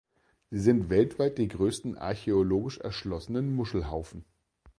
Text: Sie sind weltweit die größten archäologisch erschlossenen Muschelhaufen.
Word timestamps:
Sie 0.49 0.57
sind 0.59 0.89
weltweit 0.89 1.37
die 1.37 1.47
größten 1.47 1.95
archäologisch 1.95 2.79
erschlossenen 2.79 3.53
Muschelhaufen. 3.53 4.25